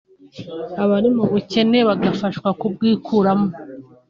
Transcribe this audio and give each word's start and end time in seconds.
abari 0.83 1.09
mu 1.15 1.23
bukene 1.31 1.79
bagafashwa 1.89 2.49
kubwikuramo 2.59 3.49